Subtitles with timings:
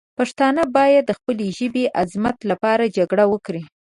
[0.17, 3.63] پښتانه باید د خپلې ژبې د عظمت لپاره جګړه وکړي.